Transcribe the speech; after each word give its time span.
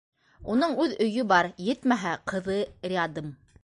Уның 0.53 0.73
үҙ 0.85 0.95
өйө 1.05 1.27
бар, 1.33 1.51
етмәһә, 1.69 2.17
ҡыҙы 2.35 2.61
рядым. 2.97 3.35